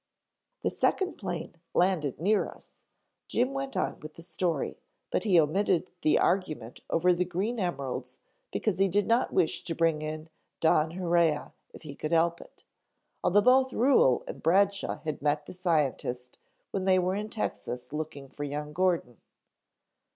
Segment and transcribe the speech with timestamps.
[0.63, 2.81] "The second plane landed near us,"
[3.27, 4.79] Jim went on with the story,
[5.11, 8.17] but he omitted the argument over the green emeralds
[8.51, 10.29] because he did not wish to bring in
[10.59, 12.65] Don Haurea if he could help it,
[13.23, 16.39] although both Ruhel and Bradshaw had met the scientist
[16.71, 19.21] when they were in Texas looking for young Gordon.